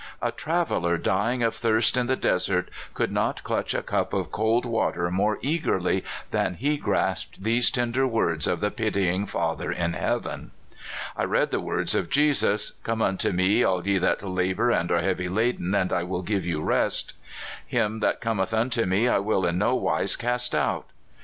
A 0.19 0.31
traveler 0.31 0.97
dying 0.97 1.43
of 1.43 1.53
thirst 1.53 1.95
in 1.95 2.07
the 2.07 2.15
desert 2.15 2.69
could 2.95 3.11
not 3.11 3.43
clutch 3.43 3.75
a 3.75 3.83
cup 3.83 4.13
of 4.13 4.31
cold 4.31 4.65
water 4.65 5.11
more 5.11 5.37
eagerly 5.43 6.03
than 6.31 6.55
he 6.55 6.75
grasped 6.77 7.43
these 7.43 7.69
tender 7.69 8.07
words 8.07 8.47
of 8.47 8.61
the 8.61 8.71
pitying 8.71 9.27
Father 9.27 9.71
in 9.71 9.93
heaven. 9.93 10.49
I 11.15 11.25
read 11.25 11.51
the 11.51 11.59
words 11.59 11.93
of 11.93 12.09
Jesus: 12.09 12.71
'* 12.75 12.83
Come 12.83 13.03
unto 13.03 13.31
me, 13.31 13.63
all 13.63 13.85
ye 13.85 13.99
that 13.99 14.23
labor 14.23 14.71
and 14.71 14.89
are 14.91 15.01
heavy 15.01 15.29
laden, 15.29 15.75
and 15.75 15.93
I 15.93 16.01
will 16.01 16.23
give 16.23 16.45
3^ou 16.45 16.65
rest." 16.65 17.13
"Him 17.67 17.99
that 17.99 18.21
cometh 18.21 18.55
unto 18.55 18.85
me 18.87 19.07
I 19.07 19.19
will 19.19 19.45
in 19.45 19.59
no 19.59 19.75
wise 19.75 20.15
cast 20.15 20.55
out." 20.55 20.87